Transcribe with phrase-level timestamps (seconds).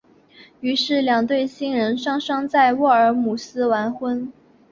[0.61, 4.33] 于是两对新人双双在沃尔姆斯完婚。